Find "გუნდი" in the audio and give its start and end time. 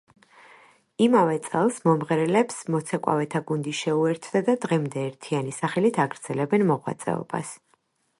3.51-3.73